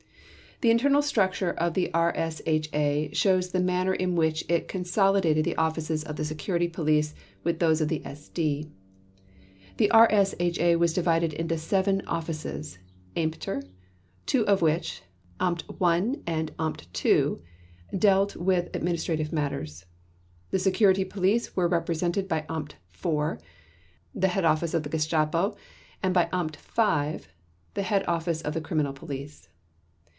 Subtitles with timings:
[0.63, 6.03] The internal structure of the RSHA shows the manner in which it consolidated the offices
[6.03, 8.69] of the Security Police with those of the SD.
[9.77, 12.77] The RSHA was divided into seven offices
[13.17, 13.67] (Ämter),
[14.27, 15.01] two of which
[15.39, 17.39] (Amt I and Amt II)
[17.97, 19.87] dealt with administrative matters.
[20.51, 23.39] The Security Police were represented by Amt IV,
[24.13, 25.57] the head office of the Gestapo,
[26.03, 27.25] and by Amt V,
[27.73, 29.47] the head office of the Criminal Police.